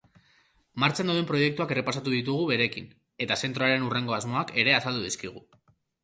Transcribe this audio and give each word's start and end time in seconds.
Martxan 0.83 1.09
dauden 1.09 1.25
proiektuak 1.31 1.73
errepasatu 1.75 2.13
ditugu 2.13 2.47
berekin 2.51 2.87
eta 3.25 3.37
zentroaren 3.47 3.85
hurrengo 3.89 4.15
asmoak 4.17 4.55
ere 4.63 4.75
azaldu 4.79 5.05
dizkigu. 5.05 5.43